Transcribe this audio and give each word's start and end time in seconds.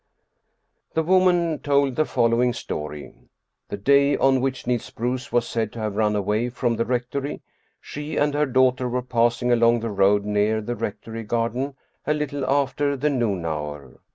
The 0.95 1.03
woman 1.03 1.59
told 1.59 1.95
the 1.95 2.05
following 2.05 2.53
story: 2.53 3.13
The 3.69 3.77
day 3.77 4.17
on 4.17 4.41
which 4.41 4.65
Niels 4.65 4.89
Bruus 4.89 5.31
was 5.31 5.47
said 5.47 5.71
to 5.73 5.79
have 5.79 5.95
run 5.95 6.15
away 6.15 6.49
from 6.49 6.77
the 6.77 6.85
rectory, 6.85 7.43
she 7.79 8.17
and 8.17 8.33
her 8.33 8.47
daughter 8.47 8.89
were 8.89 9.03
passing 9.03 9.51
along 9.51 9.81
the 9.81 9.91
road 9.91 10.25
near 10.25 10.59
the 10.59 10.75
rectory 10.75 11.21
garden 11.21 11.75
a 12.07 12.15
little 12.15 12.43
after 12.49 12.97
the 12.97 13.11
noon 13.11 13.45
hour. 13.45 13.99